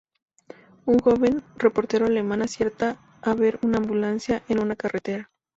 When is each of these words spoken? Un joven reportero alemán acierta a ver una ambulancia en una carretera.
Un 0.87 0.97
joven 0.97 1.43
reportero 1.57 2.07
alemán 2.07 2.41
acierta 2.41 2.97
a 3.21 3.35
ver 3.35 3.59
una 3.61 3.77
ambulancia 3.77 4.41
en 4.49 4.57
una 4.59 4.75
carretera. 4.75 5.29